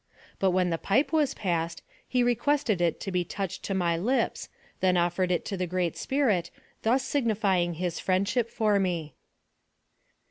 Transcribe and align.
But 0.39 0.49
when 0.49 0.71
the 0.71 0.79
pipe 0.79 1.13
was 1.13 1.35
passed, 1.35 1.83
he 2.07 2.23
requested 2.23 2.81
it 2.81 2.99
to 3.01 3.11
be 3.11 3.23
touched 3.23 3.61
to 3.65 3.75
my 3.75 3.95
lips, 3.95 4.49
then 4.79 4.97
offered 4.97 5.29
it 5.29 5.45
to 5.45 5.57
the 5.57 5.67
Great 5.67 5.95
Spirit, 5.95 6.49
thus 6.81 7.03
signifying 7.03 7.75
his 7.75 7.99
friendship 7.99 8.49
for 8.49 8.79
me. 8.79 9.13